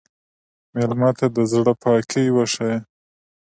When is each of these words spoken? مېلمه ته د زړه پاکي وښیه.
مېلمه 0.73 1.09
ته 1.17 1.25
د 1.35 1.37
زړه 1.51 1.73
پاکي 1.81 2.25
وښیه. 2.35 2.75